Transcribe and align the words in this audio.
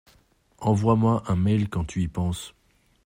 Envoie-moi 0.57 1.21
un 1.27 1.35
mail 1.35 1.69
quand 1.69 1.85
tu 1.85 2.01
y 2.01 2.07
penses. 2.07 2.55